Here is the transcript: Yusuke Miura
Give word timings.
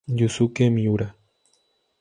Yusuke 0.17 0.65
Miura 0.73 1.07